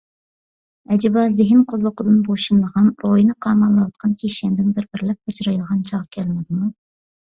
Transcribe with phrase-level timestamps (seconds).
[0.95, 6.77] ئەجىبا زېھىن قۇللۇقىدىن بوشىنىدىغان، روھنى قاماللاۋاتقان كىشەندىن بىر بىرلەپ ئاجرايدىغان چاغ كەلمىدىمۇ؟